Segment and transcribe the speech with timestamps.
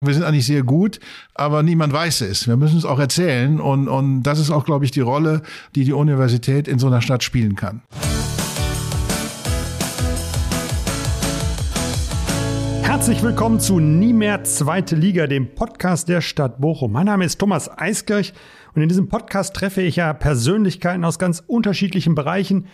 [0.00, 1.00] Wir sind eigentlich sehr gut,
[1.34, 2.46] aber niemand weiß es.
[2.46, 5.42] Wir müssen es auch erzählen und, und das ist auch, glaube ich, die Rolle,
[5.74, 7.82] die die Universität in so einer Stadt spielen kann.
[12.82, 16.92] Herzlich willkommen zu Nie mehr Zweite Liga, dem Podcast der Stadt Bochum.
[16.92, 18.34] Mein Name ist Thomas Eiskirch
[18.76, 22.68] und in diesem Podcast treffe ich ja Persönlichkeiten aus ganz unterschiedlichen Bereichen,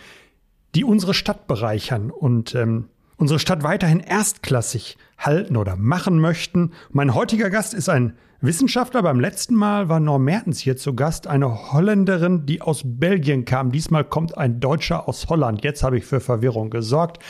[0.75, 6.71] die unsere Stadt bereichern und ähm, unsere Stadt weiterhin erstklassig halten oder machen möchten.
[6.91, 9.01] Mein heutiger Gast ist ein Wissenschaftler.
[9.01, 13.71] Beim letzten Mal war Norm Mertens hier zu Gast, eine Holländerin, die aus Belgien kam.
[13.71, 15.63] Diesmal kommt ein Deutscher aus Holland.
[15.63, 17.23] Jetzt habe ich für Verwirrung gesorgt.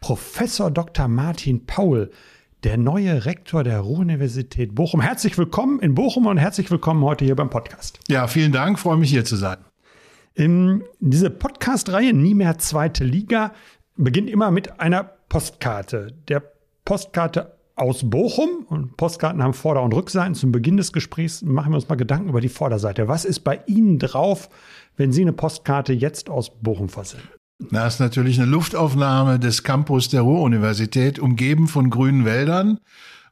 [0.00, 1.08] Professor Dr.
[1.08, 2.10] Martin Paul,
[2.64, 5.00] der neue Rektor der Ruhr-Universität Bochum.
[5.00, 7.98] Herzlich willkommen in Bochum und herzlich willkommen heute hier beim Podcast.
[8.08, 8.78] Ja, vielen Dank.
[8.78, 9.58] Freue mich hier zu sein.
[10.34, 13.52] In diese Podcast-Reihe Nie mehr zweite Liga
[13.96, 16.14] beginnt immer mit einer Postkarte.
[16.28, 16.42] Der
[16.84, 20.34] Postkarte aus Bochum und Postkarten haben Vorder- und Rückseiten.
[20.34, 23.08] Zum Beginn des Gesprächs machen wir uns mal Gedanken über die Vorderseite.
[23.08, 24.48] Was ist bei Ihnen drauf,
[24.96, 27.28] wenn Sie eine Postkarte jetzt aus Bochum versenden?
[27.70, 32.78] Das ist natürlich eine Luftaufnahme des Campus der Ruhr-Universität, umgeben von grünen Wäldern.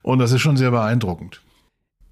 [0.02, 1.42] Und das ist schon sehr beeindruckend.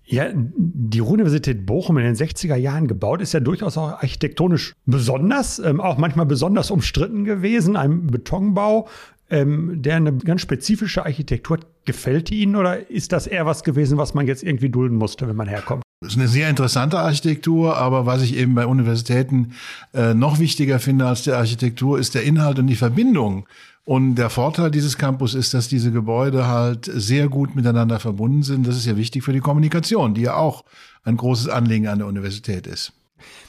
[0.05, 5.59] Ja, die Ruhr-Universität Bochum in den 60er Jahren gebaut, ist ja durchaus auch architektonisch besonders,
[5.59, 7.77] ähm, auch manchmal besonders umstritten gewesen.
[7.77, 8.89] Ein Betonbau,
[9.31, 14.15] ähm, der eine ganz spezifische Architektur gefällt Ihnen oder ist das eher was gewesen, was
[14.15, 15.83] man jetzt irgendwie dulden musste, wenn man herkommt?
[16.01, 19.55] Das ist eine sehr interessante Architektur, aber was ich eben bei Universitäten
[19.93, 23.47] äh, noch wichtiger finde als die Architektur, ist der Inhalt und die Verbindung.
[23.85, 28.67] Und der Vorteil dieses Campus ist, dass diese Gebäude halt sehr gut miteinander verbunden sind.
[28.67, 30.65] Das ist ja wichtig für die Kommunikation, die ja auch
[31.05, 32.93] ein großes Anliegen an der Universität ist.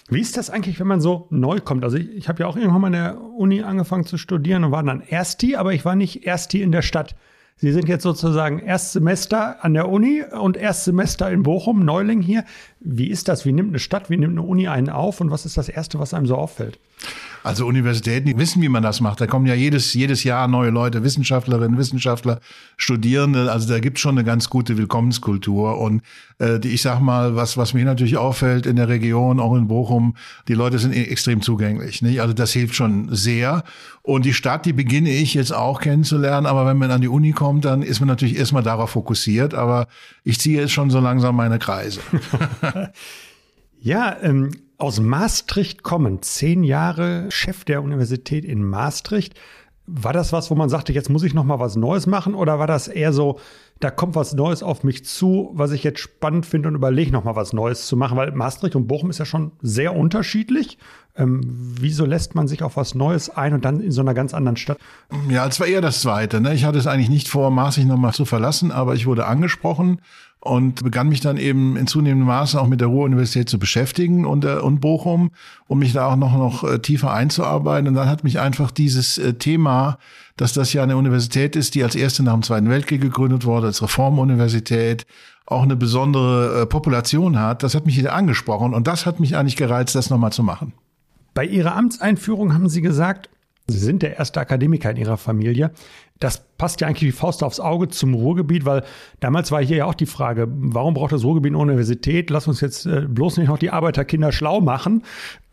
[0.10, 1.84] Wie ist das eigentlich, wenn man so neu kommt?
[1.84, 4.72] Also ich, ich habe ja auch irgendwann mal in der Uni angefangen zu studieren und
[4.72, 7.16] war dann Ersti, aber ich war nicht Ersti in der Stadt.
[7.62, 12.46] Sie sind jetzt sozusagen Erstsemester an der Uni und Erstsemester in Bochum, Neuling hier.
[12.80, 13.46] Wie ist das?
[13.46, 16.00] Wie nimmt eine Stadt, wie nimmt eine Uni einen auf und was ist das Erste,
[16.00, 16.80] was einem so auffällt?
[17.44, 19.22] Also Universitäten die wissen, wie man das macht.
[19.22, 22.40] Da kommen ja jedes, jedes Jahr neue Leute, Wissenschaftlerinnen, Wissenschaftler,
[22.78, 23.52] Studierende.
[23.52, 25.80] Also da gibt's schon eine ganz gute Willkommenskultur.
[25.80, 26.02] Und
[26.40, 29.68] äh, die, ich sag mal, was, was mir natürlich auffällt in der Region, auch in
[29.68, 30.16] Bochum,
[30.48, 32.02] die Leute sind e-, extrem zugänglich.
[32.02, 32.22] Nicht?
[32.22, 33.64] Also das hilft schon sehr.
[34.02, 36.46] Und die Stadt, die beginne ich jetzt auch kennenzulernen.
[36.46, 39.54] Aber wenn man an die Uni kommt, dann ist man natürlich erstmal darauf fokussiert.
[39.54, 39.88] Aber
[40.24, 42.02] ich ziehe jetzt schon so langsam meine Kreise.
[43.80, 49.38] ja, ähm aus Maastricht kommen, zehn Jahre Chef der Universität in Maastricht.
[49.86, 52.60] War das was, wo man sagte, jetzt muss ich noch mal was Neues machen, oder
[52.60, 53.40] war das eher so,
[53.82, 57.24] da kommt was Neues auf mich zu, was ich jetzt spannend finde und überlege noch
[57.26, 60.78] mal was Neues zu machen, weil Maastricht und Bochum ist ja schon sehr unterschiedlich.
[61.18, 64.34] Ähm, wieso lässt man sich auf was Neues ein und dann in so einer ganz
[64.34, 64.78] anderen Stadt?
[65.30, 66.40] Ja, es war eher das Zweite.
[66.40, 66.54] Ne?
[66.54, 70.00] Ich hatte es eigentlich nicht vor, Maastricht noch mal zu verlassen, aber ich wurde angesprochen
[70.42, 74.46] und begann mich dann eben in zunehmendem Maße auch mit der Ruhr-Universität zu beschäftigen und,
[74.46, 75.32] äh, und Bochum,
[75.68, 77.88] um mich da auch noch, noch äh, tiefer einzuarbeiten.
[77.90, 79.98] Und dann hat mich einfach dieses äh, Thema,
[80.38, 83.68] dass das ja eine Universität ist, die als erste nach dem Zweiten Weltkrieg gegründet wurde,
[83.68, 85.06] als Reformuniversität,
[85.46, 89.56] auch eine besondere Population hat, das hat mich wieder angesprochen und das hat mich eigentlich
[89.56, 90.74] gereizt, das nochmal zu machen.
[91.34, 93.30] Bei Ihrer Amtseinführung haben Sie gesagt,
[93.66, 95.72] Sie sind der erste Akademiker in Ihrer Familie
[96.20, 98.84] das passt ja eigentlich wie Faust aufs Auge zum Ruhrgebiet, weil
[99.22, 102.30] damals war hier ja auch die Frage, warum braucht das Ruhrgebiet eine Universität?
[102.30, 105.04] Lass uns jetzt äh, bloß nicht noch die Arbeiterkinder schlau machen.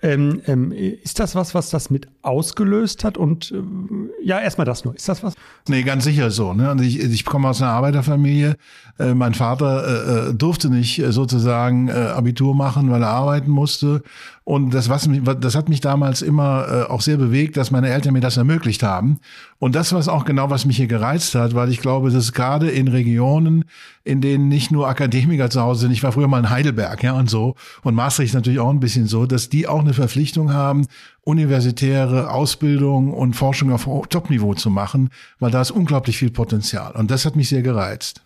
[0.03, 3.17] Ähm, ähm, ist das was, was das mit ausgelöst hat?
[3.17, 4.95] Und äh, ja, erstmal das nur.
[4.95, 5.35] Ist das was?
[5.69, 6.53] Nee, ganz sicher so.
[6.53, 6.71] Ne?
[6.71, 8.57] Und ich, ich komme aus einer Arbeiterfamilie.
[8.99, 14.03] Äh, mein Vater äh, äh durfte nicht äh, sozusagen Abitur machen, weil er arbeiten musste.
[14.45, 15.09] Und das, was
[15.41, 19.19] das hat mich damals immer auch sehr bewegt, dass meine Eltern mir das ermöglicht haben.
[19.59, 22.71] Und das war auch genau, was mich hier gereizt hat, weil ich glaube, dass gerade
[22.71, 23.65] in Regionen,
[24.05, 27.13] in denen nicht nur Akademiker zu Hause sind, ich war früher mal in Heidelberg, ja,
[27.13, 30.87] und so, und Maastricht natürlich auch ein bisschen so, dass die auch eine Verpflichtung haben,
[31.23, 36.93] universitäre Ausbildung und Forschung auf Topniveau zu machen, weil da ist unglaublich viel Potenzial.
[36.93, 38.23] Und das hat mich sehr gereizt.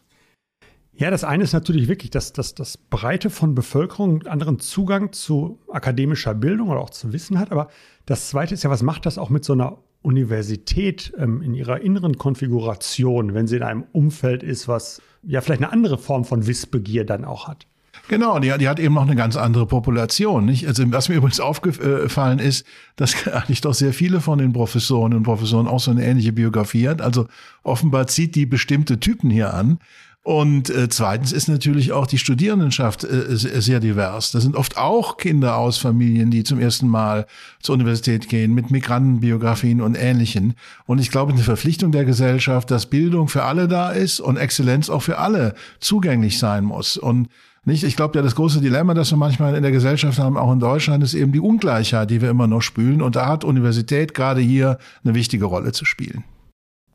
[1.01, 5.59] Ja, das eine ist natürlich wirklich, dass, dass das Breite von Bevölkerung anderen Zugang zu
[5.73, 7.53] akademischer Bildung oder auch zu Wissen hat.
[7.53, 7.69] Aber
[8.05, 11.81] das zweite ist ja, was macht das auch mit so einer Universität ähm, in ihrer
[11.81, 16.47] inneren Konfiguration, wenn sie in einem Umfeld ist, was ja vielleicht eine andere Form von
[16.47, 17.67] Wissbegier dann auch hat?
[18.09, 20.45] Genau, die, die, hat eben noch eine ganz andere Population.
[20.45, 20.67] Nicht?
[20.67, 22.67] Also was mir übrigens aufgefallen ist,
[22.97, 26.89] dass eigentlich doch sehr viele von den Professoren und Professoren auch so eine ähnliche Biografie
[26.89, 27.03] hat.
[27.03, 27.29] Also
[27.63, 29.79] offenbar zieht die bestimmte Typen hier an.
[30.23, 34.33] Und äh, zweitens ist natürlich auch die Studierendenschaft äh, sehr divers.
[34.33, 37.27] Das sind oft auch Kinder aus Familien, die zum ersten Mal
[37.63, 40.55] zur Universität gehen, mit Migrantenbiografien und Ähnlichen.
[40.85, 44.91] Und ich glaube, eine Verpflichtung der Gesellschaft, dass Bildung für alle da ist und Exzellenz
[44.91, 46.99] auch für alle zugänglich sein muss.
[46.99, 47.29] Und
[47.65, 47.83] nicht?
[47.85, 50.61] Ich glaube, ja, das große Dilemma, das wir manchmal in der Gesellschaft haben, auch in
[50.61, 53.01] Deutschland, ist eben die Ungleichheit, die wir immer noch spülen.
[53.01, 56.25] Und da hat Universität gerade hier eine wichtige Rolle zu spielen.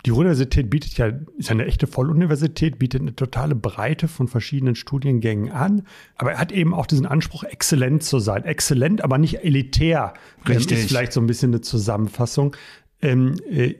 [0.05, 5.51] Die Universität bietet ja, ist eine echte Volluniversität, bietet eine totale Breite von verschiedenen Studiengängen
[5.51, 5.83] an.
[6.15, 8.43] Aber er hat eben auch diesen Anspruch, exzellent zu sein.
[8.43, 10.13] Exzellent, aber nicht elitär.
[10.47, 10.77] Richtig.
[10.79, 12.55] ist vielleicht so ein bisschen eine Zusammenfassung.
[13.01, 13.75] Ähm, äh,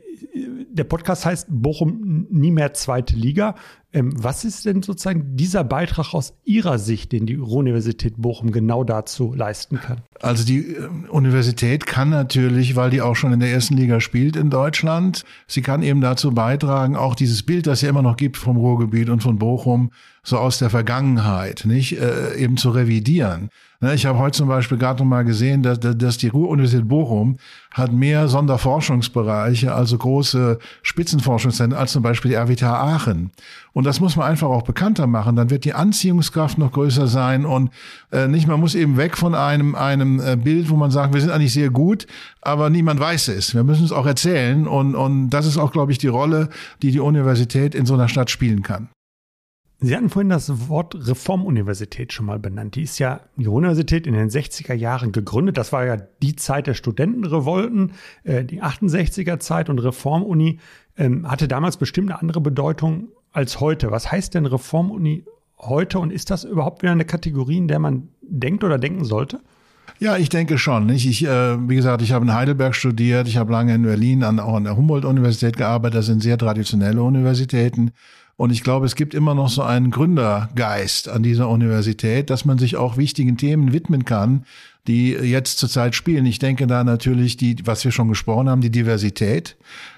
[0.75, 3.55] der Podcast heißt Bochum nie mehr zweite Liga.
[3.93, 8.83] Ähm, was ist denn sozusagen dieser Beitrag aus Ihrer Sicht, den die Universität Bochum genau
[8.83, 10.01] dazu leisten kann?
[10.21, 14.35] Also die äh, Universität kann natürlich, weil die auch schon in der ersten Liga spielt
[14.35, 18.35] in Deutschland, sie kann eben dazu beitragen, auch dieses Bild, das ja immer noch gibt
[18.35, 19.91] vom Ruhrgebiet und von Bochum,
[20.23, 23.49] so aus der Vergangenheit, nicht äh, eben zu revidieren.
[23.81, 27.37] Ne, ich habe heute zum Beispiel gerade noch mal gesehen, dass, dass die Ruhr-Universität Bochum
[27.71, 30.14] hat mehr Sonderforschungsbereiche, also große
[30.81, 33.31] Spitzenforschungszentren, als zum Beispiel die RWTH Aachen.
[33.73, 35.35] Und das muss man einfach auch bekannter machen.
[35.35, 37.71] Dann wird die Anziehungskraft noch größer sein und
[38.11, 41.21] äh, nicht, man muss eben weg von einem, einem äh, Bild, wo man sagt, wir
[41.21, 42.07] sind eigentlich sehr gut,
[42.41, 43.53] aber niemand weiß es.
[43.53, 46.49] Wir müssen es auch erzählen und, und das ist auch, glaube ich, die Rolle,
[46.81, 48.89] die die Universität in so einer Stadt spielen kann.
[49.85, 52.73] Sie hatten vorhin das Wort Reformuniversität schon mal benannt.
[52.73, 55.57] Die ist ja die Universität in den 60er Jahren gegründet.
[55.57, 57.91] Das war ja die Zeit der Studentenrevolten,
[58.23, 60.57] äh, die 68er Zeit und Reformuni
[60.97, 63.91] ähm, hatte damals bestimmt eine andere Bedeutung als heute.
[63.91, 65.25] Was heißt denn Reformuni
[65.59, 69.39] heute und ist das überhaupt wieder eine Kategorie, in der man denkt oder denken sollte?
[69.99, 70.87] Ja, ich denke schon.
[70.87, 71.05] Nicht?
[71.05, 74.39] Ich, äh, wie gesagt, ich habe in Heidelberg studiert, ich habe lange in Berlin an,
[74.39, 75.99] auch an der Humboldt-Universität gearbeitet.
[75.99, 77.91] Das sind sehr traditionelle Universitäten.
[78.37, 82.57] Und ich glaube, es gibt immer noch so einen Gründergeist an dieser Universität, dass man
[82.57, 84.45] sich auch wichtigen Themen widmen kann,
[84.87, 86.25] die jetzt zurzeit spielen.
[86.25, 89.55] Ich denke da natürlich die, was wir schon gesprochen haben, die Diversität,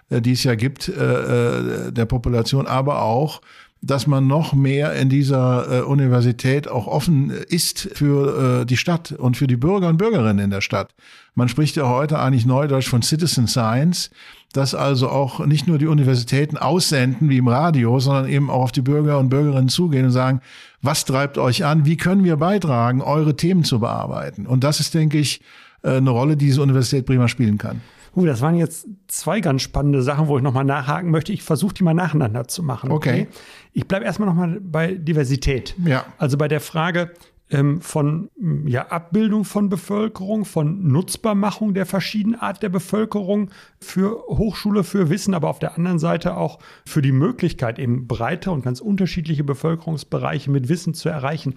[0.10, 3.42] äh, die es ja gibt, äh, äh, der Population, aber auch
[3.82, 9.12] dass man noch mehr in dieser äh, Universität auch offen ist für äh, die Stadt
[9.12, 10.94] und für die Bürger und Bürgerinnen in der Stadt.
[11.36, 14.10] Man spricht ja heute eigentlich neudeutsch von Citizen Science,
[14.54, 18.72] dass also auch nicht nur die Universitäten aussenden wie im Radio, sondern eben auch auf
[18.72, 20.42] die Bürger und Bürgerinnen zugehen und sagen,
[20.82, 21.86] was treibt euch an?
[21.86, 24.48] Wie können wir beitragen, eure Themen zu bearbeiten?
[24.48, 25.42] Und das ist, denke ich,
[25.84, 27.82] äh, eine Rolle, die diese Universität prima spielen kann.
[28.18, 31.32] Uh, das waren jetzt zwei ganz spannende Sachen, wo ich nochmal nachhaken möchte.
[31.32, 32.90] Ich versuche die mal nacheinander zu machen.
[32.90, 33.10] Okay.
[33.10, 33.28] okay.
[33.74, 35.76] Ich bleibe erstmal nochmal bei Diversität.
[35.86, 36.04] Ja.
[36.18, 37.12] Also bei der Frage
[37.52, 38.32] ähm, von
[38.66, 45.36] ja, Abbildung von Bevölkerung, von Nutzbarmachung der verschiedenen Art der Bevölkerung für Hochschule, für Wissen,
[45.36, 50.50] aber auf der anderen Seite auch für die Möglichkeit, eben breite und ganz unterschiedliche Bevölkerungsbereiche
[50.50, 51.54] mit Wissen zu erreichen.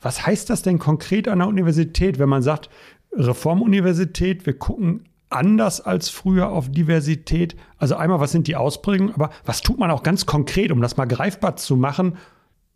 [0.00, 2.70] Was heißt das denn konkret an der Universität, wenn man sagt,
[3.12, 7.56] Reformuniversität, wir gucken anders als früher auf Diversität.
[7.78, 10.96] Also einmal, was sind die Ausprägungen, aber was tut man auch ganz konkret, um das
[10.96, 12.16] mal greifbar zu machen,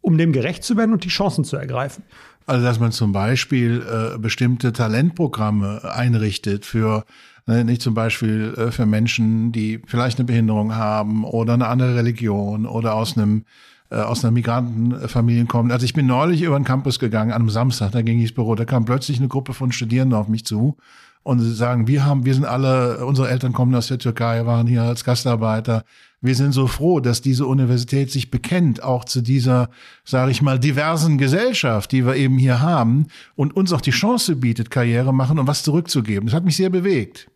[0.01, 2.05] um dem gerecht zu werden und die Chancen zu ergreifen?
[2.47, 7.05] Also, dass man zum Beispiel äh, bestimmte Talentprogramme einrichtet für
[7.47, 11.97] ne, nicht zum Beispiel äh, für Menschen, die vielleicht eine Behinderung haben oder eine andere
[11.97, 13.45] Religion oder aus einem
[13.91, 15.71] äh, aus einer Migrantenfamilie kommen.
[15.71, 18.35] Also ich bin neulich über den Campus gegangen, an einem Samstag, da ging ich ins
[18.35, 20.77] Büro, da kam plötzlich eine Gruppe von Studierenden auf mich zu
[21.25, 24.83] und sagen, wir haben, wir sind alle, unsere Eltern kommen aus der Türkei, waren hier
[24.83, 25.85] als Gastarbeiter.
[26.21, 29.71] Wir sind so froh, dass diese Universität sich bekennt, auch zu dieser,
[30.05, 33.07] sage ich mal, diversen Gesellschaft, die wir eben hier haben
[33.37, 36.27] und uns auch die Chance bietet, Karriere machen und was zurückzugeben.
[36.27, 37.29] Das hat mich sehr bewegt.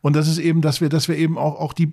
[0.00, 1.90] Und das ist eben, dass wir, dass wir eben auch, auch die,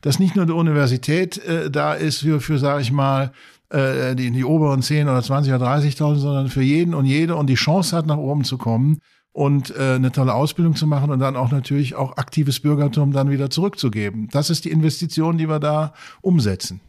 [0.00, 3.32] dass nicht nur die Universität äh, da ist für, für sage ich mal,
[3.70, 7.48] äh, die, die oberen 10 oder 20 oder 30.000, sondern für jeden und jede und
[7.48, 9.00] die Chance hat, nach oben zu kommen
[9.32, 13.30] und äh, eine tolle Ausbildung zu machen und dann auch natürlich auch aktives Bürgertum dann
[13.30, 14.28] wieder zurückzugeben.
[14.32, 15.92] Das ist die Investition, die wir da
[16.22, 16.80] umsetzen.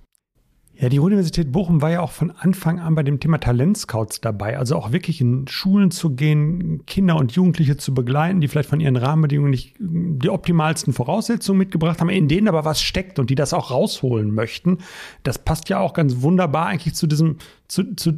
[0.82, 4.58] Ja, die Universität Bochum war ja auch von Anfang an bei dem Thema Talentscouts dabei.
[4.58, 8.80] Also auch wirklich in Schulen zu gehen, Kinder und Jugendliche zu begleiten, die vielleicht von
[8.80, 13.36] ihren Rahmenbedingungen nicht die optimalsten Voraussetzungen mitgebracht haben, in denen aber was steckt und die
[13.36, 14.78] das auch rausholen möchten.
[15.24, 18.18] Das passt ja auch ganz wunderbar eigentlich zu diesem, zu, zu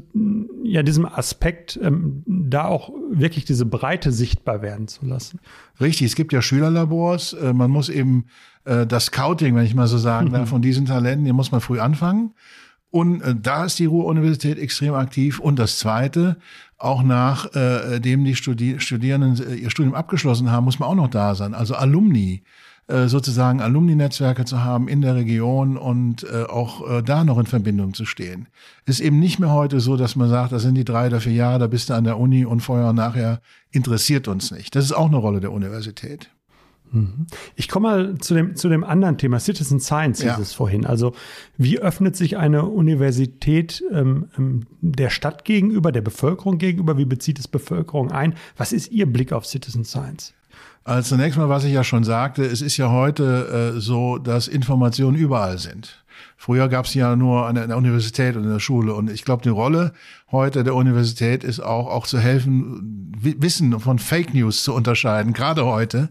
[0.64, 5.40] ja, diesem Aspekt, ähm, da auch wirklich diese Breite sichtbar werden zu lassen.
[5.80, 7.34] Richtig, es gibt ja Schülerlabors.
[7.34, 8.26] Äh, man muss eben
[8.66, 11.62] äh, das Scouting, wenn ich mal so sagen darf, von diesen Talenten, hier muss man
[11.62, 12.34] früh anfangen.
[12.90, 15.40] Und äh, da ist die Ruhr-Universität extrem aktiv.
[15.40, 16.38] Und das Zweite,
[16.78, 21.10] auch nachdem äh, die Studi Studierenden äh, ihr Studium abgeschlossen haben, muss man auch noch
[21.10, 21.54] da sein.
[21.54, 22.44] Also Alumni.
[23.06, 27.94] sozusagen Alumni-Netzwerke zu haben in der Region und äh, auch äh, da noch in Verbindung
[27.94, 28.48] zu stehen.
[28.86, 31.32] Ist eben nicht mehr heute so, dass man sagt, das sind die drei oder vier
[31.32, 33.40] Jahre, da bist du an der Uni und vorher und nachher
[33.70, 34.76] interessiert uns nicht.
[34.76, 36.32] Das ist auch eine Rolle der Universität.
[36.92, 37.28] Mhm.
[37.56, 40.40] Ich komme mal zu dem, zu dem anderen Thema, Citizen Science hieß ja.
[40.40, 40.86] es vorhin.
[40.86, 41.14] Also
[41.58, 46.98] wie öffnet sich eine Universität ähm, ähm, der Stadt gegenüber, der Bevölkerung gegenüber?
[46.98, 48.36] Wie bezieht es Bevölkerung ein?
[48.58, 50.34] Was ist Ihr Blick auf Citizen Science?
[50.84, 54.48] Also zunächst mal, was ich ja schon sagte, es ist ja heute äh, so, dass
[54.48, 56.04] Informationen überall sind.
[56.38, 58.96] Früher gab es ja nur an der Universität und in der Schule.
[58.96, 59.94] Und ich glaube, die Rolle
[60.32, 65.66] heute der Universität ist auch, auch zu helfen, Wissen von Fake News zu unterscheiden, gerade
[65.66, 66.10] heute.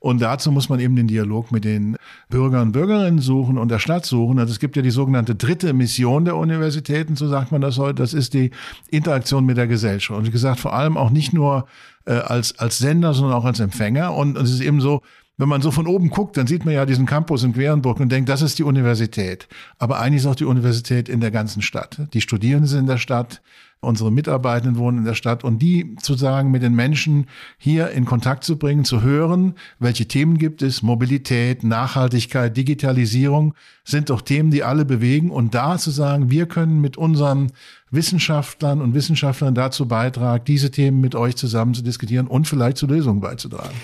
[0.00, 1.96] Und dazu muss man eben den Dialog mit den
[2.30, 4.38] Bürgern und Bürgerinnen suchen und der Stadt suchen.
[4.38, 7.96] Also es gibt ja die sogenannte dritte Mission der Universitäten, so sagt man das heute.
[7.96, 8.50] Das ist die
[8.88, 10.18] Interaktion mit der Gesellschaft.
[10.18, 11.66] Und wie gesagt, vor allem auch nicht nur
[12.06, 14.14] äh, als, als Sender, sondern auch als Empfänger.
[14.14, 15.02] Und, und es ist eben so,
[15.36, 18.10] wenn man so von oben guckt, dann sieht man ja diesen Campus in Querenburg und
[18.10, 19.48] denkt, das ist die Universität.
[19.78, 21.98] Aber eigentlich ist auch die Universität in der ganzen Stadt.
[22.14, 23.42] Die Studierenden sind in der Stadt,
[23.80, 28.44] unsere Mitarbeitenden wohnen in der Stadt und die sozusagen mit den Menschen hier in Kontakt
[28.44, 34.62] zu bringen, zu hören, welche Themen gibt es, Mobilität, Nachhaltigkeit, Digitalisierung sind doch Themen, die
[34.62, 37.52] alle bewegen und da zu sagen, wir können mit unseren
[37.90, 42.86] Wissenschaftlern und Wissenschaftlern dazu beitragen, diese Themen mit euch zusammen zu diskutieren und vielleicht zu
[42.86, 43.74] Lösungen beizutragen.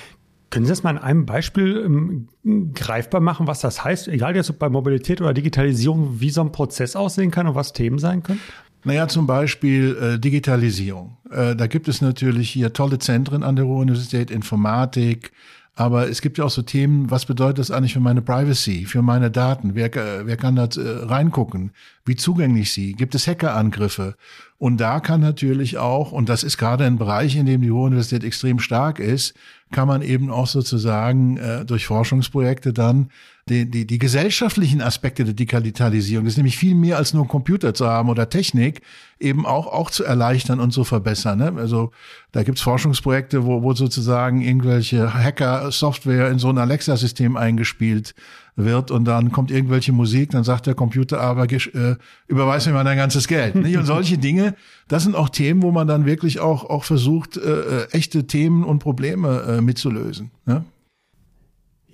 [0.50, 4.48] Können Sie das mal in einem Beispiel ähm, greifbar machen, was das heißt, egal jetzt
[4.48, 8.22] ob bei Mobilität oder Digitalisierung, wie so ein Prozess aussehen kann und was Themen sein
[8.22, 8.40] können?
[8.86, 11.16] Naja, zum Beispiel äh, Digitalisierung.
[11.28, 15.32] Äh, da gibt es natürlich hier tolle Zentren an der Ruhr-Universität, Informatik,
[15.74, 19.02] aber es gibt ja auch so Themen, was bedeutet das eigentlich für meine Privacy, für
[19.02, 19.74] meine Daten?
[19.74, 19.90] Wer,
[20.24, 21.72] wer kann da äh, reingucken?
[22.04, 22.92] Wie zugänglich sie?
[22.92, 24.14] Gibt es Hackerangriffe?
[24.58, 28.24] Und da kann natürlich auch, und das ist gerade ein Bereich, in dem die Ruhr-Universität
[28.24, 29.34] extrem stark ist,
[29.70, 33.10] kann man eben auch sozusagen äh, durch Forschungsprojekte dann
[33.48, 37.74] die, die, die gesellschaftlichen Aspekte der Digitalisierung, das ist nämlich viel mehr als nur Computer
[37.74, 38.80] zu haben oder Technik,
[39.20, 41.38] eben auch, auch zu erleichtern und zu verbessern.
[41.38, 41.52] Ne?
[41.56, 41.92] Also
[42.32, 48.14] da gibt's Forschungsprojekte, wo, wo sozusagen irgendwelche Hacker-Software in so ein Alexa-System eingespielt
[48.56, 51.96] wird und dann kommt irgendwelche Musik, dann sagt der Computer aber, äh,
[52.26, 53.54] überweis mir mal dein ganzes Geld.
[53.54, 53.76] Nicht?
[53.76, 54.54] Und solche Dinge,
[54.88, 58.64] das sind auch Themen, wo man dann wirklich auch, auch versucht, äh, äh echte Themen
[58.64, 60.30] und Probleme äh, mitzulösen.
[60.46, 60.64] Ne?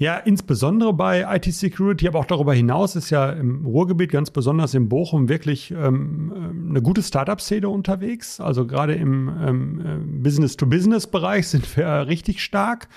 [0.02, 4.88] Ja, insbesondere bei IT-Security, aber auch darüber hinaus ist ja im Ruhrgebiet, ganz besonders in
[4.88, 8.40] Bochum, wirklich ähm, ähm eine gute Startup-Szene unterwegs.
[8.40, 12.88] Also gerade im ähm, äh, Business-to-Business-Bereich sind wir richtig stark.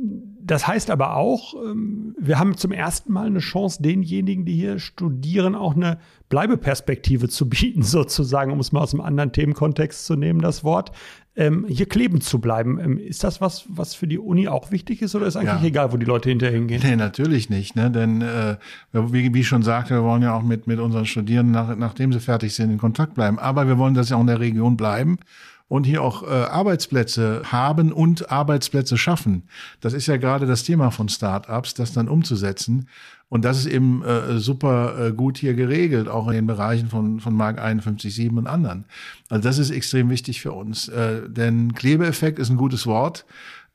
[0.00, 4.78] Das heißt aber auch, ähm, wir haben zum ersten Mal eine Chance, denjenigen, die hier
[4.78, 10.16] studieren, auch eine Bleibeperspektive zu bieten, sozusagen, um es mal aus einem anderen Themenkontext zu
[10.16, 10.92] nehmen, das Wort
[11.36, 12.78] ähm, hier kleben zu bleiben.
[12.78, 15.68] Ähm, ist das was, was für die Uni auch wichtig ist oder ist eigentlich ja.
[15.68, 16.80] egal, wo die Leute hinterher hingehen?
[16.82, 17.76] Nee, natürlich nicht.
[17.76, 17.90] Ne?
[17.90, 18.56] Denn äh,
[18.92, 22.12] wie, wie ich schon sagte, wir wollen ja auch mit, mit unseren Studierenden, nach, nachdem
[22.12, 23.38] sie fertig sind, in Kontakt bleiben.
[23.38, 25.18] Aber wir wollen, dass sie auch in der Region bleiben
[25.68, 29.44] und hier auch äh, Arbeitsplätze haben und Arbeitsplätze schaffen.
[29.80, 32.88] Das ist ja gerade das Thema von Startups, das dann umzusetzen.
[33.28, 37.20] Und das ist eben äh, super äh, gut hier geregelt, auch in den Bereichen von,
[37.20, 38.86] von Mark 51.7 und anderen.
[39.28, 40.88] Also das ist extrem wichtig für uns.
[40.88, 43.26] Äh, denn Klebeeffekt ist ein gutes Wort.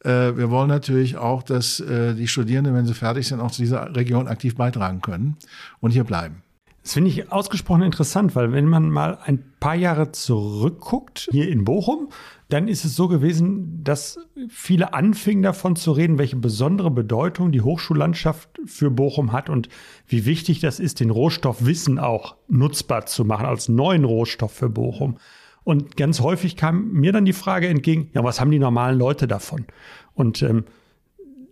[0.03, 3.62] Äh, wir wollen natürlich auch, dass äh, die Studierenden, wenn sie fertig sind, auch zu
[3.62, 5.38] dieser Region aktiv beitragen können
[5.79, 6.41] und hier bleiben.
[6.83, 11.63] Das finde ich ausgesprochen interessant, weil wenn man mal ein paar Jahre zurückguckt, hier in
[11.63, 12.09] Bochum,
[12.49, 17.61] dann ist es so gewesen, dass viele anfingen davon zu reden, welche besondere Bedeutung die
[17.61, 19.69] Hochschullandschaft für Bochum hat und
[20.07, 24.69] wie wichtig das ist, den Rohstoff Wissen auch nutzbar zu machen als neuen Rohstoff für
[24.69, 25.17] Bochum.
[25.63, 29.27] Und ganz häufig kam mir dann die Frage entgegen, ja, was haben die normalen Leute
[29.27, 29.65] davon?
[30.13, 30.65] Und ähm,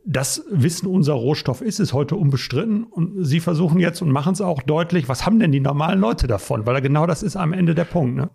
[0.05, 2.84] das Wissen unser Rohstoff ist, ist heute unbestritten.
[2.84, 6.27] Und Sie versuchen jetzt und machen es auch deutlich, was haben denn die normalen Leute
[6.27, 6.65] davon?
[6.65, 8.15] Weil genau das ist am Ende der Punkt.
[8.15, 8.29] Ne?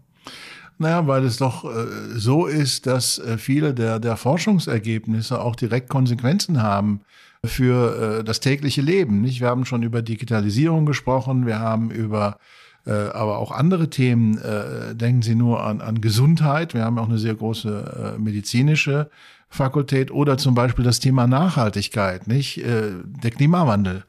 [0.78, 5.88] Naja, weil es doch äh, so ist, dass äh, viele der, der Forschungsergebnisse auch direkt
[5.88, 7.00] Konsequenzen haben
[7.44, 9.22] für äh, das tägliche Leben.
[9.22, 9.40] Nicht?
[9.40, 12.38] Wir haben schon über Digitalisierung gesprochen, wir haben über
[12.86, 14.38] äh, aber auch andere Themen.
[14.38, 16.72] Äh, denken Sie nur an, an Gesundheit.
[16.72, 19.10] Wir haben auch eine sehr große äh, medizinische
[19.48, 22.58] Fakultät oder zum Beispiel das Thema Nachhaltigkeit, nicht?
[22.58, 24.04] Äh, der Klimawandel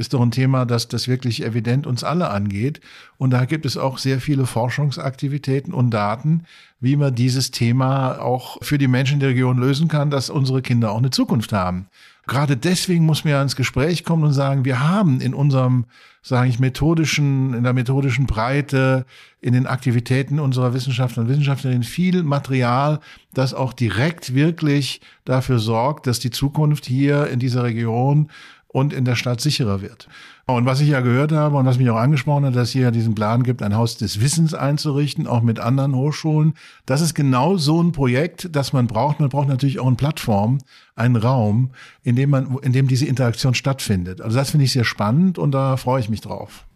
[0.00, 2.80] ist doch ein Thema, das, das wirklich evident uns alle angeht.
[3.18, 6.44] Und da gibt es auch sehr viele Forschungsaktivitäten und Daten,
[6.80, 10.62] wie man dieses Thema auch für die Menschen in der Region lösen kann, dass unsere
[10.62, 11.86] Kinder auch eine Zukunft haben.
[12.26, 15.84] Gerade deswegen muss man ja ins Gespräch kommen und sagen, wir haben in unserem,
[16.22, 19.04] sage ich, methodischen, in der methodischen Breite,
[19.42, 23.00] in den Aktivitäten unserer Wissenschaftler und Wissenschaftlerinnen viel Material,
[23.34, 28.30] das auch direkt wirklich dafür sorgt, dass die Zukunft hier in dieser Region
[28.72, 30.08] und in der Stadt sicherer wird.
[30.46, 32.90] Und was ich ja gehört habe und was mich auch angesprochen hat, dass hier ja
[32.90, 36.54] diesen Plan gibt, ein Haus des Wissens einzurichten, auch mit anderen Hochschulen.
[36.86, 39.20] Das ist genau so ein Projekt, das man braucht.
[39.20, 40.58] Man braucht natürlich auch eine Plattform,
[40.94, 41.70] einen Raum,
[42.04, 44.20] in dem man, in dem diese Interaktion stattfindet.
[44.20, 46.66] Also das finde ich sehr spannend und da freue ich mich drauf.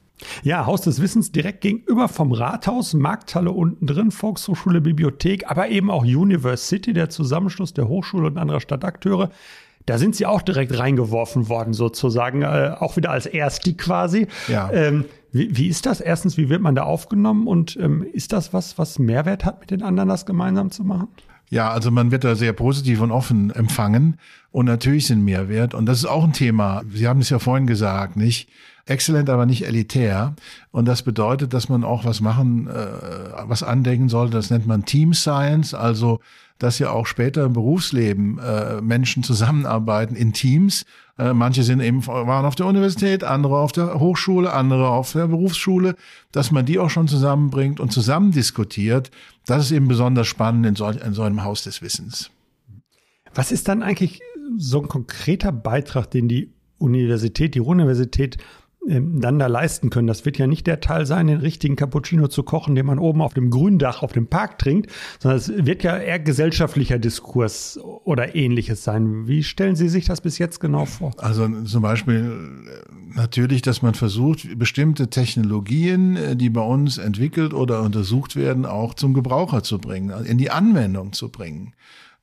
[0.43, 5.91] Ja, Haus des Wissens direkt gegenüber vom Rathaus, Markthalle unten drin, Volkshochschule, Bibliothek, aber eben
[5.91, 9.31] auch University, der Zusammenschluss der Hochschule und anderer Stadtakteure.
[9.87, 14.26] Da sind sie auch direkt reingeworfen worden, sozusagen, äh, auch wieder als Ersti quasi.
[14.49, 14.71] Ja.
[14.73, 16.00] Ähm, wie, wie, ist das?
[16.00, 19.71] Erstens, wie wird man da aufgenommen und ähm, ist das was, was Mehrwert hat, mit
[19.71, 21.09] den anderen das gemeinsam zu machen?
[21.50, 24.19] Ja, also man wird da sehr positiv und offen empfangen
[24.50, 26.83] und natürlich sind Mehrwert und das ist auch ein Thema.
[26.91, 28.49] Sie haben es ja vorhin gesagt, nicht?
[28.87, 30.35] Exzellent, aber nicht elitär.
[30.71, 32.87] Und das bedeutet, dass man auch was machen, äh,
[33.47, 34.33] was andenken sollte.
[34.37, 36.21] Das nennt man Team Science, also
[36.59, 40.85] dass ja auch später im Berufsleben äh, Menschen zusammenarbeiten in Teams.
[41.19, 45.27] Äh, manche sind eben waren auf der Universität, andere auf der Hochschule, andere auf der
[45.27, 45.97] Berufsschule,
[46.33, 49.11] dass man die auch schon zusammenbringt und zusammen diskutiert.
[49.47, 52.31] Das ist eben besonders spannend in, solch, in so einem Haus des Wissens.
[53.35, 54.21] Was ist dann eigentlich
[54.57, 58.39] so ein konkreter Beitrag, den die Universität, die Universität
[58.87, 60.07] dann da leisten können.
[60.07, 63.23] Das wird ja nicht der Teil sein, den richtigen Cappuccino zu kochen, den man oben
[63.23, 68.35] auf dem Gründach auf dem Park trinkt, sondern es wird ja eher gesellschaftlicher Diskurs oder
[68.35, 69.26] ähnliches sein.
[69.26, 71.12] Wie stellen Sie sich das bis jetzt genau vor?
[71.19, 77.55] Also zum Beispiel äh, natürlich, dass man versucht, bestimmte Technologien, äh, die bei uns entwickelt
[77.55, 81.73] oder untersucht werden, auch zum Gebraucher zu bringen, in die Anwendung zu bringen.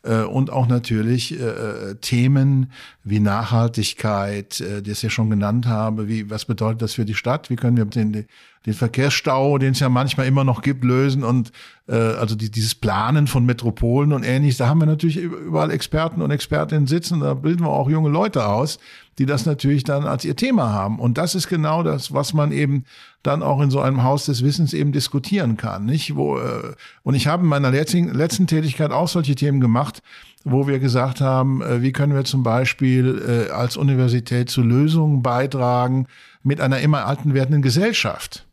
[0.03, 2.71] Äh, und auch natürlich äh, äh, Themen
[3.03, 7.13] wie Nachhaltigkeit, äh, die ich ja schon genannt habe, wie was bedeutet das für die
[7.13, 8.25] Stadt, wie können wir den,
[8.65, 11.51] den Verkehrsstau, den es ja manchmal immer noch gibt, lösen und
[11.87, 16.21] äh, also die, dieses Planen von Metropolen und ähnliches, da haben wir natürlich überall Experten
[16.21, 18.77] und Expertinnen sitzen, da bilden wir auch junge Leute aus,
[19.17, 20.99] die das natürlich dann als ihr Thema haben.
[20.99, 22.85] Und das ist genau das, was man eben
[23.23, 26.15] dann auch in so einem Haus des Wissens eben diskutieren kann, nicht?
[26.15, 30.03] Wo, äh, und ich habe in meiner letzten, letzten Tätigkeit auch solche Themen gemacht,
[30.43, 35.21] wo wir gesagt haben, äh, wie können wir zum Beispiel äh, als Universität zu Lösungen
[35.21, 36.07] beitragen
[36.43, 38.45] mit einer immer alten werdenden Gesellschaft.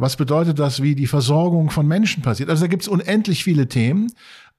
[0.00, 2.48] Was bedeutet das, wie die Versorgung von Menschen passiert?
[2.48, 4.10] Also da gibt es unendlich viele Themen.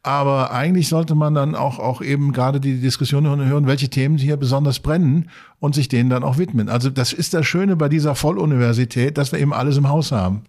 [0.03, 4.35] Aber eigentlich sollte man dann auch, auch eben gerade die Diskussion hören, welche Themen hier
[4.35, 6.69] besonders brennen und sich denen dann auch widmen.
[6.69, 10.41] Also das ist das Schöne bei dieser Volluniversität, dass wir eben alles im Haus haben.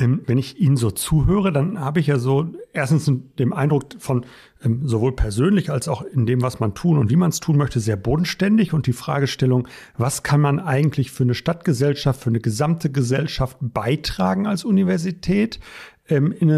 [0.00, 4.24] Ähm, wenn ich Ihnen so zuhöre, dann habe ich ja so erstens den Eindruck von
[4.64, 7.56] ähm, sowohl persönlich als auch in dem, was man tun und wie man es tun
[7.56, 12.40] möchte, sehr bodenständig und die Fragestellung, was kann man eigentlich für eine Stadtgesellschaft, für eine
[12.40, 15.60] gesamte Gesellschaft beitragen als Universität?
[16.10, 16.50] ähm, in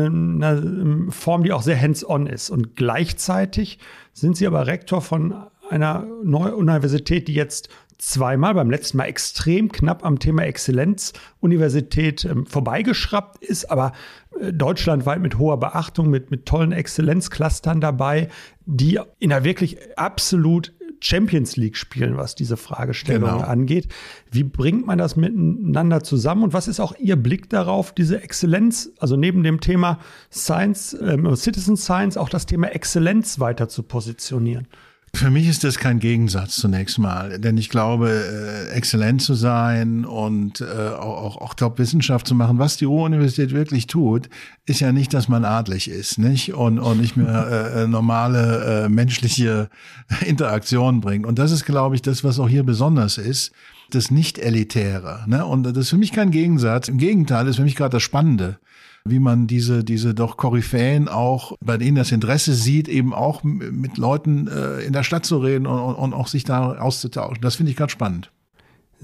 [0.42, 2.50] einer Form, die auch sehr hands-on ist.
[2.50, 3.78] Und gleichzeitig
[4.12, 5.35] sind Sie aber Rektor von
[5.68, 7.68] einer neuen Universität, die jetzt
[8.03, 13.93] zweimal, beim letzten Mal extrem knapp am Thema Exzellenzuniversität ähm, vorbeigeschraubt ist, aber
[14.41, 18.29] äh, deutschlandweit mit hoher Beachtung, mit, mit tollen Exzellenzclustern dabei,
[18.67, 23.45] die in einer wirklich absolut Champions League spielen, was diese Fragestellung genau.
[23.45, 23.88] angeht.
[24.31, 28.91] Wie bringt man das miteinander zusammen und was ist auch Ihr Blick darauf, diese Exzellenz,
[28.99, 30.01] also neben dem Thema
[30.33, 34.67] Science, äh, Citizen Science, auch das Thema Exzellenz weiter zu positionieren?
[35.14, 40.07] Für mich ist das kein Gegensatz zunächst mal, denn ich glaube, äh, exzellent zu sein
[40.07, 44.31] und äh, auch, auch Top-Wissenschaft zu machen, was die Ruhr-Universität wirklich tut,
[44.64, 48.85] ist ja nicht, dass man adlig ist, nicht und, und nicht mehr äh, äh normale
[48.85, 49.68] äh, menschliche
[50.25, 51.27] Interaktion bringt.
[51.27, 53.53] Und das ist, glaube ich, das, was auch hier besonders ist,
[53.90, 55.25] das Nicht-Elitäre.
[55.27, 55.44] Ne?
[55.44, 56.88] Und das ist für mich kein Gegensatz.
[56.88, 58.59] Im Gegenteil, ist für mich gerade das Spannende
[59.05, 63.99] wie man diese, diese doch Koryphäen auch, bei denen das Interesse sieht, eben auch mit
[63.99, 67.43] Leuten äh, in der Stadt zu reden und, und auch sich da auszutauschen.
[67.43, 68.31] Das finde ich ganz spannend.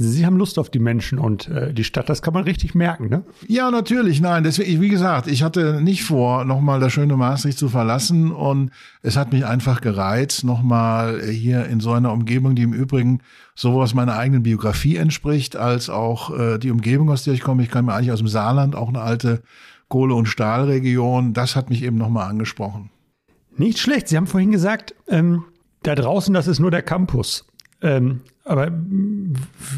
[0.01, 3.09] Sie haben Lust auf die Menschen und äh, die Stadt, das kann man richtig merken,
[3.09, 3.25] ne?
[3.49, 4.45] Ja, natürlich, nein.
[4.45, 8.71] Deswegen, wie gesagt, ich hatte nicht vor, nochmal das schöne Maastricht zu verlassen und
[9.03, 13.23] es hat mich einfach gereizt, nochmal hier in so einer Umgebung, die im Übrigen
[13.57, 17.65] sowas meiner eigenen Biografie entspricht, als auch äh, die Umgebung, aus der ich komme.
[17.65, 19.43] Ich komme eigentlich aus dem Saarland, auch eine alte
[19.89, 21.33] Kohle- und Stahlregion.
[21.33, 22.91] Das hat mich eben nochmal angesprochen.
[23.57, 24.09] Nicht schlecht.
[24.09, 25.45] Sie haben vorhin gesagt, ähm,
[25.83, 27.47] da draußen, das ist nur der Campus.
[27.81, 28.73] Ähm, aber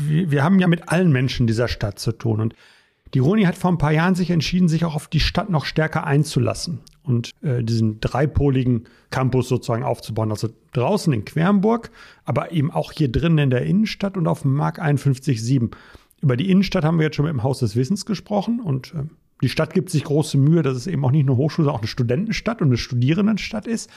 [0.06, 2.40] wir, haben ja mit allen Menschen dieser Stadt zu tun.
[2.40, 2.54] Und
[3.14, 5.64] die Roni hat vor ein paar Jahren sich entschieden, sich auch auf die Stadt noch
[5.64, 10.30] stärker einzulassen und äh, diesen dreipoligen Campus sozusagen aufzubauen.
[10.30, 11.90] Also draußen in Quernburg,
[12.24, 15.70] aber eben auch hier drinnen in der Innenstadt und auf dem Mark 51.7.
[16.22, 19.04] Über die Innenstadt haben wir jetzt schon mit dem Haus des Wissens gesprochen und äh,
[19.42, 21.82] die Stadt gibt sich große Mühe, dass es eben auch nicht nur Hochschule, sondern auch
[21.82, 23.90] eine Studentenstadt und eine Studierendenstadt ist.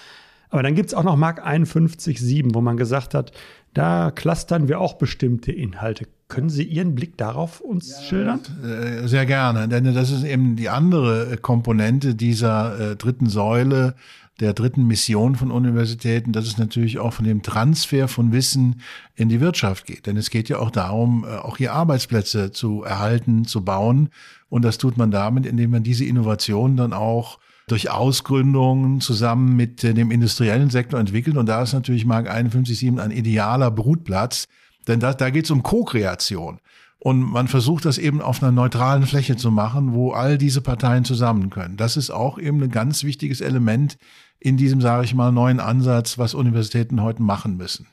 [0.50, 3.32] Aber dann gibt es auch noch Mark 51.7, wo man gesagt hat,
[3.74, 6.06] da clustern wir auch bestimmte Inhalte.
[6.28, 8.40] Können Sie Ihren Blick darauf uns ja, schildern?
[8.64, 13.96] Äh, sehr gerne, denn das ist eben die andere Komponente dieser äh, dritten Säule,
[14.40, 18.82] der dritten Mission von Universitäten, dass es natürlich auch von dem Transfer von Wissen
[19.16, 20.08] in die Wirtschaft geht.
[20.08, 24.10] Denn es geht ja auch darum, äh, auch hier Arbeitsplätze zu erhalten, zu bauen.
[24.50, 29.84] Und das tut man damit, indem man diese Innovation dann auch durch Ausgründungen zusammen mit
[29.84, 31.38] dem industriellen Sektor entwickelt.
[31.38, 34.48] Und da ist natürlich Mark 51.7 ein idealer Brutplatz,
[34.88, 36.60] denn da, da geht es um Co-Kreation.
[37.04, 41.04] Und man versucht das eben auf einer neutralen Fläche zu machen, wo all diese Parteien
[41.04, 41.76] zusammen können.
[41.76, 43.98] Das ist auch eben ein ganz wichtiges Element
[44.40, 47.88] in diesem, sage ich mal, neuen Ansatz, was Universitäten heute machen müssen.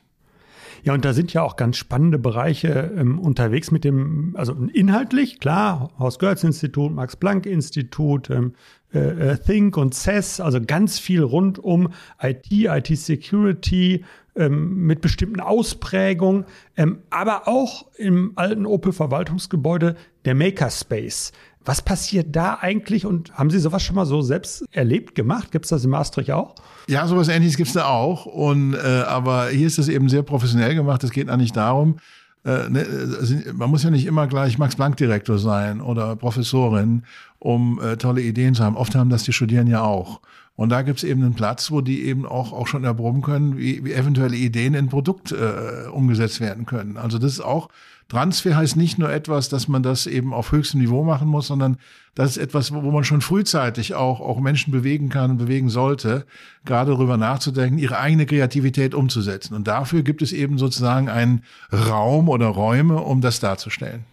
[0.85, 5.41] Ja, und da sind ja auch ganz spannende Bereiche ähm, unterwegs mit dem, also inhaltlich,
[5.41, 8.55] klar, Haus-Görz-Institut, Max-Planck-Institut, ähm,
[8.95, 11.89] äh, äh Think und CES, also ganz viel rund um
[12.23, 14.05] IT, IT-Security,
[14.41, 21.33] ähm, mit bestimmten Ausprägungen, ähm, aber auch im alten Opel-Verwaltungsgebäude der Makerspace.
[21.65, 25.53] Was passiert da eigentlich und haben Sie sowas schon mal so selbst erlebt, gemacht?
[25.53, 26.55] Gibt es das in Maastricht auch?
[26.89, 28.25] Ja, sowas ähnliches gibt es da auch.
[28.25, 31.05] Und, äh, aber hier ist es eben sehr professionell gemacht.
[31.05, 31.97] Es geht eigentlich darum,
[32.45, 32.87] äh, ne,
[33.21, 37.03] also man muss ja nicht immer gleich Max-Planck-Direktor sein oder Professorin,
[37.39, 38.77] um äh, tolle Ideen zu haben.
[38.77, 40.23] Oft haben das die Studierenden ja auch.
[40.61, 43.57] Und da gibt es eben einen Platz, wo die eben auch, auch schon erproben können,
[43.57, 46.99] wie, wie eventuelle Ideen in Produkt äh, umgesetzt werden können.
[46.99, 47.71] Also das ist auch
[48.11, 51.79] Transfer heißt nicht nur etwas, dass man das eben auf höchstem Niveau machen muss, sondern
[52.15, 56.27] das ist etwas, wo man schon frühzeitig auch, auch Menschen bewegen kann und bewegen sollte,
[56.67, 59.55] gerade darüber nachzudenken, ihre eigene Kreativität umzusetzen.
[59.55, 61.43] Und dafür gibt es eben sozusagen einen
[61.73, 64.05] Raum oder Räume, um das darzustellen.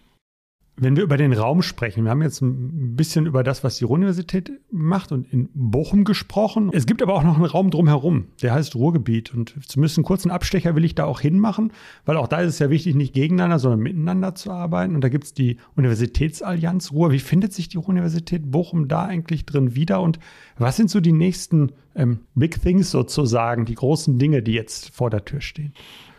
[0.80, 3.84] Wenn wir über den Raum sprechen, wir haben jetzt ein bisschen über das, was die
[3.84, 6.70] Ruhr-Universität macht und in Bochum gesprochen.
[6.72, 9.34] Es gibt aber auch noch einen Raum drumherum, der heißt Ruhrgebiet.
[9.34, 11.72] Und zumindest einen kurzen Abstecher will ich da auch hinmachen,
[12.06, 14.94] weil auch da ist es ja wichtig, nicht gegeneinander, sondern miteinander zu arbeiten.
[14.94, 17.12] Und da gibt es die Universitätsallianz Ruhr.
[17.12, 20.00] Wie findet sich die Universität Bochum da eigentlich drin wieder?
[20.02, 20.20] Und
[20.60, 25.10] was sind so die nächsten ähm, Big Things sozusagen, die großen Dinge, die jetzt vor
[25.10, 25.74] der Tür stehen?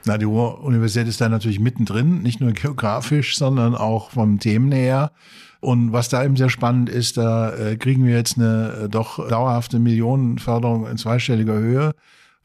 [0.09, 5.13] Na, die Universität ist da natürlich mittendrin, nicht nur geografisch, sondern auch vom Themen her.
[5.61, 9.29] Und was da eben sehr spannend ist, da äh, kriegen wir jetzt eine äh, doch
[9.29, 11.95] dauerhafte Millionenförderung in zweistelliger Höhe,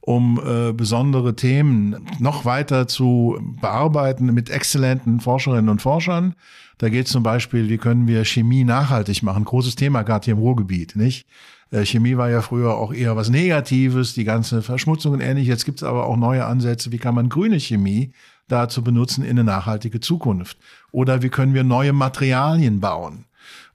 [0.02, 6.36] um äh, besondere Themen noch weiter zu bearbeiten mit exzellenten Forscherinnen und Forschern.
[6.80, 9.46] Da geht es zum Beispiel, wie können wir Chemie nachhaltig machen?
[9.46, 11.28] Großes Thema gerade hier im Ruhrgebiet, nicht?
[11.74, 15.48] Äh, Chemie war ja früher auch eher was Negatives, die ganze Verschmutzung und ähnlich.
[15.48, 18.12] Jetzt gibt es aber auch neue Ansätze, wie kann man grüne Chemie
[18.48, 20.58] dazu benutzen in eine nachhaltige Zukunft?
[20.92, 23.26] Oder wie können wir neue Materialien bauen?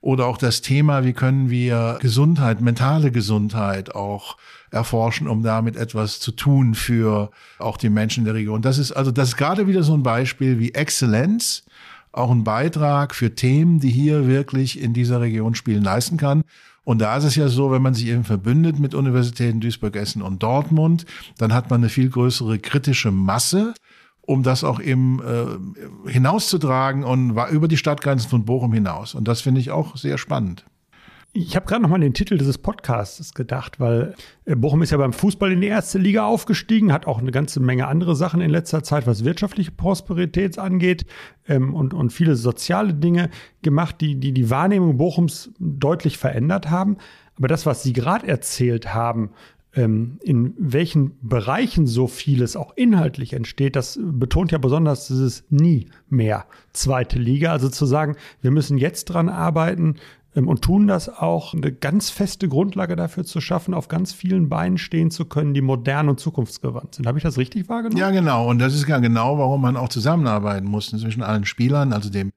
[0.01, 4.37] Oder auch das Thema, wie können wir Gesundheit, mentale Gesundheit auch
[4.71, 8.61] erforschen, um damit etwas zu tun für auch die Menschen der Region.
[8.61, 11.65] Das ist also, das ist gerade wieder so ein Beispiel, wie Exzellenz
[12.11, 16.43] auch ein Beitrag für Themen, die hier wirklich in dieser Region spielen, leisten kann.
[16.83, 20.21] Und da ist es ja so, wenn man sich eben verbündet mit Universitäten Duisburg, Essen
[20.21, 21.05] und Dortmund,
[21.37, 23.73] dann hat man eine viel größere kritische Masse,
[24.21, 29.15] um das auch eben äh, hinauszutragen und war über die Stadtgrenzen von Bochum hinaus.
[29.15, 30.65] Und das finde ich auch sehr spannend.
[31.31, 34.15] Ich habe gerade noch mal den Titel dieses Podcasts gedacht, weil
[34.45, 37.59] äh, Bochum ist ja beim Fußball in die erste Liga aufgestiegen, hat auch eine ganze
[37.59, 41.05] Menge andere Sachen in letzter Zeit, was wirtschaftliche Prosperität angeht
[41.47, 43.29] ähm, und, und viele soziale Dinge
[43.61, 46.97] gemacht, die, die die Wahrnehmung Bochums deutlich verändert haben.
[47.37, 49.29] Aber das, was Sie gerade erzählt haben,
[49.75, 55.89] ähm, in welchen Bereichen so vieles auch inhaltlich entsteht, das betont ja besonders dieses nie
[56.09, 57.51] mehr zweite Liga.
[57.51, 59.95] Also zu sagen, wir müssen jetzt dran arbeiten,
[60.35, 64.77] und tun das auch, eine ganz feste Grundlage dafür zu schaffen, auf ganz vielen Beinen
[64.77, 67.07] stehen zu können, die modern und zukunftsgewandt sind.
[67.07, 67.99] Habe ich das richtig wahrgenommen?
[67.99, 68.47] Ja, genau.
[68.47, 72.31] Und das ist ja genau, warum man auch zusammenarbeiten muss zwischen allen Spielern, also dem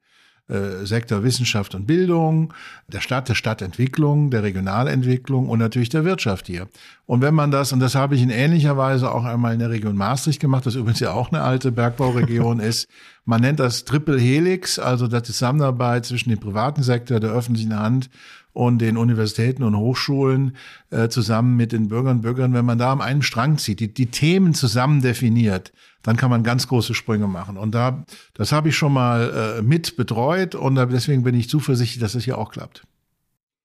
[0.49, 2.53] äh, Sektor Wissenschaft und Bildung,
[2.87, 6.67] der Stadt, der Stadtentwicklung, der Regionalentwicklung und natürlich der Wirtschaft hier.
[7.05, 9.69] Und wenn man das, und das habe ich in ähnlicher Weise auch einmal in der
[9.69, 12.89] Region Maastricht gemacht, das übrigens ja auch eine alte Bergbauregion ist,
[13.25, 18.09] man nennt das Triple Helix, also die Zusammenarbeit zwischen dem privaten Sektor, der öffentlichen Hand
[18.53, 20.55] und den Universitäten und Hochschulen
[20.91, 23.93] äh, zusammen mit den Bürgern und Bürgern, wenn man da am einen Strang zieht, die,
[23.93, 27.57] die Themen zusammen definiert, dann kann man ganz große Sprünge machen.
[27.57, 31.99] Und da, das habe ich schon mal äh, mit betreut und deswegen bin ich zuversichtlich,
[31.99, 32.83] dass es hier auch klappt.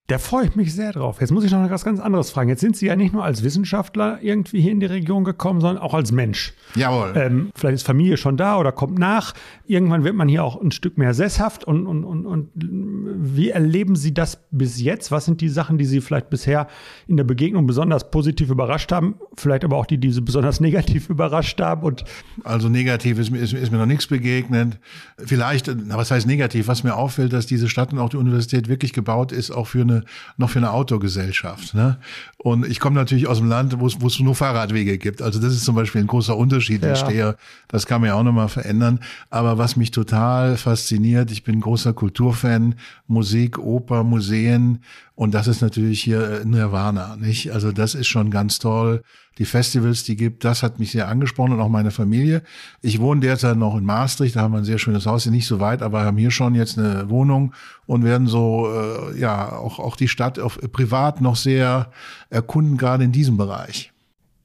[0.09, 1.21] Da freue ich mich sehr drauf.
[1.21, 2.49] Jetzt muss ich noch etwas ganz anderes fragen.
[2.49, 5.83] Jetzt sind Sie ja nicht nur als Wissenschaftler irgendwie hier in die Region gekommen, sondern
[5.83, 6.55] auch als Mensch.
[6.77, 7.13] Jawohl.
[7.15, 9.35] Ähm, vielleicht ist Familie schon da oder kommt nach.
[9.67, 11.65] Irgendwann wird man hier auch ein Stück mehr sesshaft.
[11.65, 15.13] Und, und, und, und wie erleben Sie das bis jetzt?
[15.13, 16.69] Was sind die Sachen, die Sie vielleicht bisher
[17.07, 19.17] in der Begegnung besonders positiv überrascht haben?
[19.37, 21.83] Vielleicht aber auch die, die Sie besonders negativ überrascht haben?
[21.83, 22.05] Und
[22.45, 24.79] also negativ ist, ist, ist mir noch nichts begegnet.
[25.19, 26.67] Vielleicht, was heißt negativ?
[26.67, 29.83] Was mir auffällt, dass diese Stadt und auch die Universität wirklich gebaut ist, auch für
[29.83, 29.98] eine
[30.37, 31.75] noch für eine Autogesellschaft.
[31.75, 31.99] Ne?
[32.37, 35.23] Und ich komme natürlich aus dem Land, wo es, wo es nur Fahrradwege gibt.
[35.23, 36.83] Also das ist zum Beispiel ein großer Unterschied.
[36.83, 36.93] Ja.
[36.93, 37.37] Ich stehe,
[37.69, 39.01] das kann man ja auch nochmal verändern.
[39.31, 42.75] Aber was mich total fasziniert, ich bin großer Kulturfan,
[43.07, 44.81] Musik, Oper, Museen.
[45.15, 47.53] Und das ist natürlich hier Nirvana, nicht?
[47.53, 49.03] Also das ist schon ganz toll
[49.39, 52.43] die Festivals, die gibt, das hat mich sehr angesprochen und auch meine Familie.
[52.83, 55.61] Ich wohne derzeit noch in Maastricht, da haben wir ein sehr schönes Haus, nicht so
[55.61, 57.55] weit, aber haben hier schon jetzt eine Wohnung
[57.87, 61.93] und werden so, äh, ja, auch, auch die Stadt auf, privat noch sehr
[62.31, 63.93] erkunden, gerade in diesem Bereich.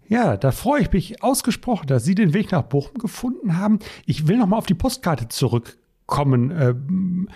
[0.07, 3.79] Ja, da freue ich mich ausgesprochen, dass Sie den Weg nach Bochum gefunden haben.
[4.05, 6.51] Ich will noch mal auf die Postkarte zurückkommen.
[6.51, 7.29] Ähm,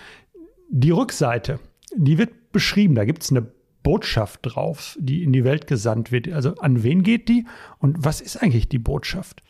[0.68, 1.58] die Rückseite,
[1.96, 2.94] die wird beschrieben.
[2.94, 3.46] Da gibt es eine
[3.82, 6.30] Botschaft drauf, die in die Welt gesandt wird.
[6.32, 7.46] Also an wen geht die
[7.78, 9.42] und was ist eigentlich die Botschaft?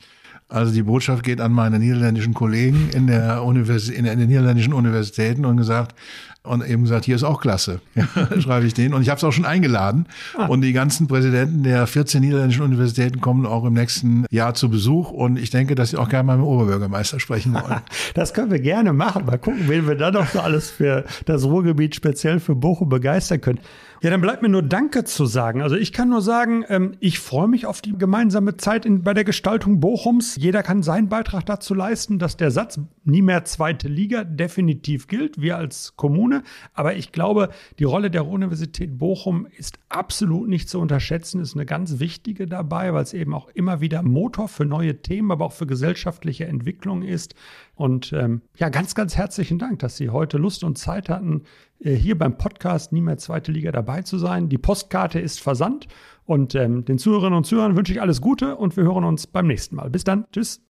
[0.48, 5.44] Also die Botschaft geht an meine niederländischen Kollegen in der Universität, in den niederländischen Universitäten
[5.44, 5.94] und gesagt,
[6.44, 7.80] und eben gesagt, hier ist auch klasse.
[7.94, 8.06] Ja,
[8.40, 8.94] schreibe ich den.
[8.94, 10.06] Und ich habe es auch schon eingeladen.
[10.36, 10.46] Ah.
[10.46, 15.10] Und die ganzen Präsidenten der 14 niederländischen Universitäten kommen auch im nächsten Jahr zu Besuch.
[15.10, 17.80] Und ich denke, dass sie auch gerne mal mit dem Oberbürgermeister sprechen wollen.
[18.14, 19.26] das können wir gerne machen.
[19.26, 23.40] Mal gucken, wen wir dann noch so alles für das Ruhrgebiet speziell für Bochum begeistern
[23.40, 23.60] können.
[24.00, 25.60] Ja, dann bleibt mir nur Danke zu sagen.
[25.60, 29.12] Also ich kann nur sagen, ähm, ich freue mich auf die gemeinsame Zeit in, bei
[29.12, 30.36] der Gestaltung Bochums.
[30.36, 35.40] Jeder kann seinen Beitrag dazu leisten, dass der Satz nie mehr zweite Liga definitiv gilt.
[35.40, 36.42] Wir als Kommune
[36.74, 41.66] aber ich glaube, die Rolle der Universität Bochum ist absolut nicht zu unterschätzen, ist eine
[41.66, 45.52] ganz wichtige dabei, weil es eben auch immer wieder Motor für neue Themen, aber auch
[45.52, 47.34] für gesellschaftliche Entwicklung ist.
[47.74, 51.42] Und ähm, ja, ganz, ganz herzlichen Dank, dass Sie heute Lust und Zeit hatten,
[51.80, 54.48] äh, hier beim Podcast Nie mehr zweite Liga dabei zu sein.
[54.48, 55.86] Die Postkarte ist versandt
[56.24, 59.46] und ähm, den Zuhörerinnen und Zuhörern wünsche ich alles Gute und wir hören uns beim
[59.46, 59.90] nächsten Mal.
[59.90, 60.26] Bis dann.
[60.32, 60.62] Tschüss.